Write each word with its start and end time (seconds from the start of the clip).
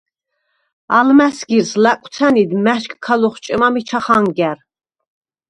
ალმა̈სგირს 0.97 1.71
ლაკვცა̈ნიდ 1.83 2.51
მა̈შკქა 2.65 3.13
ლოხჭემა 3.21 3.67
მიჩა 3.73 3.99
ხანგა̈რ. 4.05 4.57